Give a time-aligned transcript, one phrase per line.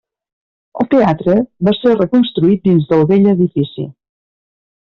[0.83, 1.35] El teatre
[1.69, 3.89] va ser reconstruït dins del bell edifici.